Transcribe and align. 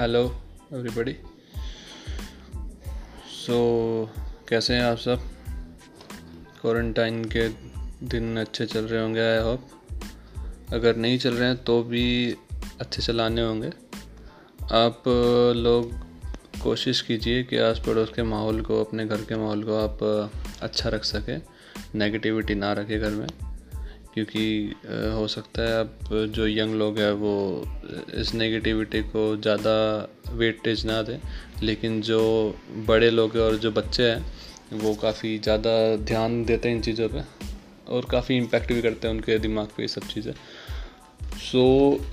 Hello 0.00 0.20
everybody 0.74 1.12
so 3.30 3.56
कैसे 4.48 4.74
हैं 4.74 4.82
आप 4.82 4.96
सब? 4.96 5.20
क्वारंटाइन 6.60 7.24
के 7.24 7.48
दिन 8.06 8.38
अच्छे 8.38 8.66
चल 8.66 8.84
रहे 8.84 9.02
होंगे 9.02 9.20
आई 9.20 9.38
होप 9.38 9.68
अगर 10.72 10.96
नहीं 10.96 11.18
चल 11.18 11.34
रहे 11.34 11.48
हैं 11.48 11.64
तो 11.64 11.82
भी 11.82 12.36
अच्छे 12.80 13.02
चलाने 13.02 13.42
होंगे. 13.42 13.70
आप 14.72 15.02
लोग 15.56 15.92
कोशिश 16.62 17.00
कीजिए 17.00 17.42
कि 17.42 17.56
आस 17.56 17.82
पड़ोस 17.86 18.12
के 18.16 18.22
माहौल 18.22 18.62
को, 18.62 18.84
अपने 18.84 19.06
घर 19.06 19.20
के 19.20 19.36
माहौल 19.36 19.64
को 19.64 19.74
आप 19.74 20.30
अच्छा 20.62 20.88
रख 20.88 21.04
सकें. 21.04 21.42
नेगेटिविटी 21.94 22.54
ना 22.54 22.72
रखें 22.72 23.00
घर 23.00 23.10
में. 23.10 23.26
क्योंकि 24.14 24.74
हो 25.14 25.26
सकता 25.28 25.62
है 25.62 25.80
अब 25.80 26.26
जो 26.34 26.46
यंग 26.46 26.74
लोग 26.74 26.98
हैं 26.98 27.12
वो 27.12 27.34
इस 28.14 28.34
नेगेटिविटी 28.34 29.02
को 29.02 29.36
ज़्यादा 29.36 29.74
वेटेज 30.32 30.84
ना 30.86 31.02
दें 31.02 31.18
लेकिन 31.62 32.00
जो 32.02 32.20
बड़े 32.86 33.10
लोग 33.10 33.36
हैं 33.36 33.42
और 33.42 33.56
जो 33.56 33.70
बच्चे 33.70 34.10
हैं 34.10 34.78
वो 34.78 34.94
काफ़ी 34.94 35.38
ज़्यादा 35.38 35.96
ध्यान 35.96 36.44
देते 36.44 36.68
हैं 36.68 36.76
इन 36.76 36.82
चीज़ों 36.82 37.08
पे 37.08 37.22
और 37.92 38.06
काफ़ी 38.10 38.36
इम्पेक्ट 38.36 38.72
भी 38.72 38.82
करते 38.82 39.08
हैं 39.08 39.14
उनके 39.14 39.38
दिमाग 39.38 39.66
पे 39.66 39.82
ये 39.82 39.88
सब 39.88 40.06
चीज़ें। 40.06 40.32
सो 40.32 41.62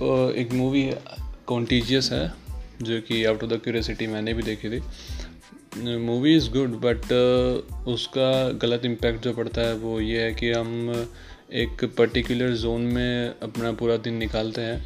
so, 0.00 0.36
एक 0.36 0.52
मूवी 0.52 0.90
कॉन्टीजियस 1.46 2.12
है 2.12 2.32
जो 2.82 3.00
कि 3.00 3.24
आउट 3.24 3.42
ऑफ़ 3.44 3.50
द 3.50 3.60
क्यूरियसिटी 3.64 4.06
मैंने 4.06 4.34
भी 4.34 4.42
देखी 4.42 4.70
थी। 4.70 5.96
मूवी 5.98 6.36
इज़ 6.36 6.50
गुड 6.50 6.80
बट 6.80 7.12
उसका 7.88 8.30
गलत 8.62 8.84
इम्पैक्ट 8.84 9.24
जो 9.24 9.32
पड़ता 9.32 9.60
है 9.60 9.74
वो 9.74 10.00
ये 10.00 10.22
है 10.22 10.34
कि 10.34 10.50
हम 10.52 10.92
एक 11.48 11.84
पर्टिकुलर 11.98 12.50
जोन 12.52 12.80
में 12.94 13.34
अपना 13.42 13.70
पूरा 13.72 13.96
दिन 13.96 14.14
निकालते 14.14 14.60
हैं। 14.60 14.82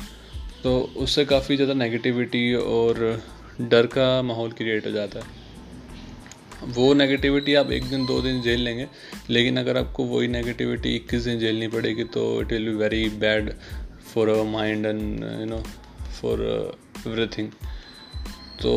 तो 0.63 0.79
उससे 0.97 1.25
काफ़ी 1.25 1.55
ज़्यादा 1.57 1.75
नेगेटिविटी 1.75 2.53
और 2.55 2.99
डर 3.61 3.87
का 3.87 4.23
माहौल 4.23 4.53
क्रिएट 4.53 4.87
हो 4.87 4.91
जाता 4.93 5.21
है। 5.21 5.41
वो 6.67 6.93
नेगेटिविटी 6.95 7.55
आप 7.55 7.71
एक 7.73 7.85
दिन, 7.85 8.05
दो 8.07 8.21
दिन 8.23 8.41
झेल 8.43 8.61
लेंगे, 8.61 8.87
लेकिन 9.31 9.59
अगर 9.59 9.77
आपको 9.77 10.05
वही 10.05 10.29
नेगेटिविटी 10.29 10.95
इक्कीस 10.97 11.23
दिन 11.23 11.39
झेलनी 11.39 11.69
पड़ेगी 11.69 12.05
तो 12.07 12.41
it 12.43 12.53
will 12.53 12.69
be 12.69 12.75
very 12.75 13.09
bad 13.19 13.51
for 14.13 14.29
our 14.29 14.45
mind 14.51 14.87
and 14.87 15.25
you 15.41 15.47
know 15.47 15.63
for 16.21 16.43
everything 17.07 17.49
तो 18.63 18.75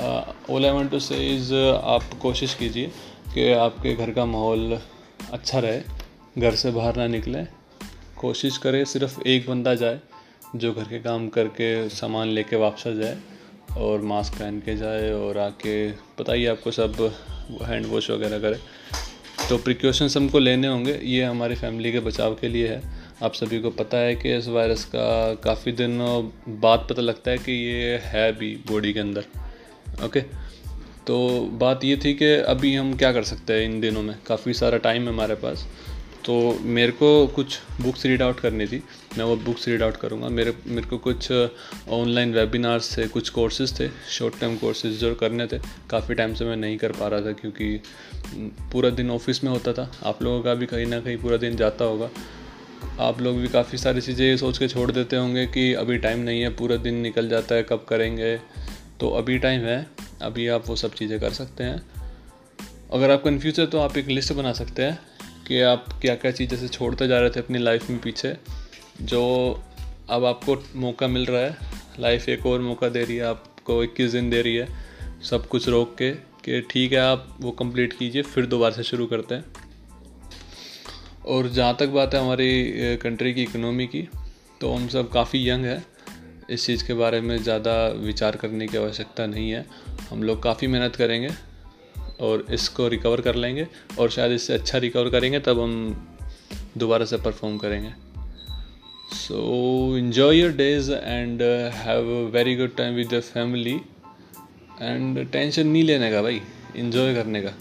all 0.00 0.66
I 0.66 0.88
to 0.88 1.00
say 1.00 1.16
is 1.34 1.52
आप 1.54 2.18
कोशिश 2.22 2.54
कीजिए 2.54 2.86
कि 3.34 3.52
आपके 3.52 3.94
घर 3.94 4.12
का 4.12 4.24
माहौल 4.26 4.78
अच्छा 5.32 5.58
रहे। 5.58 6.02
घर 6.38 6.54
से 6.54 6.70
बाहर 6.70 6.96
ना 6.96 7.06
निकले। 7.06 7.44
कोशिश 8.16 8.56
करें 8.58 8.84
सिर्फ़ 8.84 9.20
एक 9.22 9.48
बंदा 9.48 9.74
जाए, 9.74 10.00
जो 10.56 10.72
घर 10.72 10.82
के 10.82 10.98
काम 10.98 11.28
करके 11.28 11.88
सामान 11.88 12.28
लेके 12.28 12.56
वापस 12.56 12.84
जाए 12.86 13.18
और 13.76 14.00
मास्क 14.00 14.34
पहन 14.34 14.58
के 14.58 14.76
जाए 14.76 15.12
और 15.12 15.38
आके, 15.38 15.90
पता 15.90 16.32
ही 16.32 16.46
आपको 16.46 16.70
सब 16.70 17.14
हैंड 17.62 17.86
वॉश 17.86 18.10
वगैरह 18.10 18.38
करे। 18.38 18.58
तो 19.48 19.58
प्रिकॉशंस 19.58 20.16
हमको 20.16 20.38
लेने 20.38 20.68
होंगे, 20.68 21.00
ये 21.02 21.22
हमारी 21.22 21.54
फैमिली 21.54 21.92
के 21.92 22.00
बचाव 22.00 22.34
के 22.34 22.48
लिए 22.48 22.68
है। 22.68 22.82
आप 23.22 23.34
सभी 23.34 23.60
को 23.60 23.70
पता 23.70 23.96
है 23.96 24.14
कि 24.14 24.36
इस 24.36 24.48
वायरस 24.48 24.84
का 24.84 25.34
काफ़ी 25.34 25.72
दिनों 25.72 26.24
बाद 26.60 26.86
पता 26.90 27.02
लगता 27.02 27.30
है 27.30 27.38
कि 27.38 27.52
ये 27.52 27.96
है 28.04 28.32
भी 28.32 28.54
बॉडी 28.70 28.92
के 28.92 29.00
अंदर। 29.00 29.24
ओके 30.04 30.20
तो 31.06 31.40
बात 31.52 31.84
ये 31.84 31.96
थी 31.96 32.14
कि 32.14 32.34
अभी 32.34 32.74
हम 32.74 32.96
क्या 32.96 33.12
कर 33.12 33.22
सकते 33.22 33.52
हैं 33.52 33.64
इन 33.64 33.80
दिनों 33.80 34.02
में? 34.02 34.16
काफ़ी 34.26 34.54
सारा 34.54 34.78
टाइम 34.78 35.02
है 35.02 35.08
हमारे 35.08 35.34
पास। 35.34 35.66
तो 36.26 36.58
मेरे 36.62 36.92
को 36.92 37.26
कुछ 37.26 37.58
बुक्स 37.80 38.04
रीड 38.06 38.22
आउट 38.22 38.40
करनी 38.40 38.66
थी। 38.66 38.82
मैं 39.18 39.24
वो 39.24 39.36
बुक्स 39.36 39.66
रीड 39.68 39.82
आउट 39.82 39.96
करूँगा। 39.96 40.28
मेरे 40.28 40.54
मेरे 40.66 40.86
को 40.88 40.98
कुछ 40.98 41.30
ऑनलाइन 41.32 42.32
वेबिनार्स 42.34 42.96
थे, 42.96 43.06
कुछ 43.06 43.28
कोर्सेज 43.28 43.78
थे 43.80 43.88
शॉर्ट 44.10 44.38
टर्म 44.40 44.56
कोर्सेज 44.56 44.98
जो 45.00 45.14
करने 45.14 45.46
थे। 45.46 45.58
काफ़ी 45.90 46.14
टाइम 46.14 46.34
से 46.34 46.44
मैं 46.44 46.56
नहीं 46.56 46.78
कर 46.78 46.92
पा 46.92 47.08
रहा 47.08 47.20
था 47.20 47.32
क्योंकि 47.32 47.80
पूरा 48.72 48.90
दिन 48.90 49.10
ऑफ़िस 49.10 49.44
में 49.44 49.50
होता 49.50 49.72
था। 49.72 49.90
आप 50.04 50.22
लोगों 50.22 50.42
का 50.42 50.54
भी 50.54 50.66
कहीं 50.66 50.86
ना 50.86 51.00
कहीं 51.00 51.16
पूरा 51.16 51.36
दिन 51.36 51.56
जाता 51.56 51.84
होगा। 51.84 52.10
आप 53.00 53.20
लोग 53.20 53.36
भी 53.36 53.48
काफ़ी 53.48 53.78
सारी 53.78 54.00
चीज़ें 54.00 54.26
ये 54.26 54.36
सोच 54.36 54.58
के 54.58 54.68
छोड़ 54.68 54.90
देते 54.92 55.16
होंगे 55.16 55.46
कि 55.46 55.72
अभी 55.74 55.98
टाइम 55.98 56.18
नहीं 56.20 56.42
है, 56.42 56.48
पूरा 56.50 56.76
दिन 56.76 56.94
निकल 56.94 57.28
जाता 57.28 57.54
है, 57.54 57.62
कब 57.62 57.86
करेंगे। 57.88 58.36
तो 59.00 59.10
अभी 59.10 59.38
टाइम 59.38 59.60
है, 59.60 59.86
अभी 60.22 60.48
आप 60.48 60.68
वो 60.68 60.76
सब 60.76 60.94
चीज़ें 60.94 61.18
कर 61.20 61.32
सकते 61.32 61.64
हैं। 61.64 61.82
अगर 62.92 63.10
आप 63.10 63.22
कन्फ्यूज़ 63.24 63.60
है 63.60 63.66
तो 63.66 63.78
आप 63.78 63.96
एक 63.98 64.08
लिस्ट 64.08 64.32
बना 64.32 64.52
सकते 64.52 64.82
हैं। 64.82 64.98
कि 65.46 65.60
आप 65.62 65.88
क्या 66.02 66.14
क्या 66.14 66.30
चीज़ 66.30 66.50
जैसे 66.50 66.68
छोड़ते 66.68 67.08
जा 67.08 67.18
रहे 67.20 67.30
थे 67.30 67.40
अपनी 67.40 67.58
लाइफ 67.58 67.88
में 67.90 67.98
पीछे, 68.00 68.36
जो 69.02 69.62
अब 70.10 70.24
आपको 70.24 70.56
मौका 70.76 71.06
मिल 71.08 71.26
रहा 71.26 71.40
है। 71.40 71.56
लाइफ 72.00 72.28
एक 72.28 72.46
और 72.46 72.60
मौका 72.60 72.88
दे 72.88 73.04
रही 73.04 73.16
है, 73.16 73.24
आपको 73.24 73.82
इक्कीस 73.84 74.12
दिन 74.12 74.30
दे 74.30 74.42
रही 74.42 74.54
है। 74.56 74.68
सब 75.22 75.46
कुछ 75.48 75.68
रोक 75.68 75.94
के 75.98 76.10
कि 76.44 76.60
ठीक 76.70 76.92
है, 76.92 76.98
आप 76.98 77.36
वो 77.40 77.50
कंप्लीट 77.52 77.92
कीजिए, 77.92 78.22
फिर 78.22 78.46
दोबारा 78.46 78.74
से 78.74 78.82
शुरू 78.82 79.06
करते 79.06 79.34
हैं। 79.34 79.44
और 81.26 81.48
जहाँ 81.48 81.76
तक 81.80 81.88
बात 81.88 82.14
है 82.14 82.20
हमारी 82.20 82.96
कंट्री 83.02 83.32
की 83.34 83.42
इकनॉमी 83.42 83.86
की 83.86 84.08
तो 84.60 84.72
हम 84.72 84.88
सब 84.88 85.10
काफ़ी 85.10 85.48
यंग 85.48 85.64
है। 85.64 85.82
इस 86.50 86.66
चीज़ 86.66 86.84
के 86.86 86.94
बारे 86.94 87.20
में 87.20 87.36
ज़्यादा 87.38 87.86
विचार 87.98 88.36
करने 88.36 88.66
की 88.66 88.76
आवश्यकता 88.76 89.26
नहीं 89.26 89.50
है। 89.50 89.64
हम 90.10 90.22
लोग 90.22 90.42
काफ़ी 90.42 90.66
मेहनत 90.66 90.96
करेंगे। 90.96 91.28
और 92.20 92.46
इसको 92.50 92.88
रिकवर 92.88 93.20
कर 93.20 93.34
लेंगे 93.34 93.66
और 93.98 94.10
शायद 94.10 94.32
इससे 94.32 94.54
अच्छा 94.54 94.78
रिकवर 94.78 95.10
करेंगे, 95.10 95.40
तब 95.40 95.60
हम 95.60 96.06
दोबारा 96.78 97.04
से 97.04 97.16
परफॉर्म 97.16 97.58
करेंगे। 97.58 97.92
So 99.14 99.96
enjoy 99.98 100.38
your 100.38 100.52
days 100.52 100.92
and 100.92 101.42
have 101.74 102.10
a 102.10 102.30
very 102.30 102.56
good 102.56 102.76
time 102.76 102.94
with 102.94 103.14
the 103.14 103.20
family 103.20 103.80
and 104.82 105.30
tension 105.30 105.66
नहीं 105.66 105.82
लेने 105.84 106.10
का 106.12 106.22
भाई 106.22 106.40
इन्जॉय 106.76 107.14
करने 107.14 107.42
का। 107.42 107.52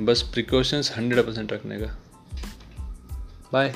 बस 0.00 0.22
प्रिकॉशंस 0.22 0.92
हंड्रेड 0.96 1.26
परसेंट 1.26 1.52
रखने 1.52 1.78
का। 1.78 1.96
बाय 3.52 3.74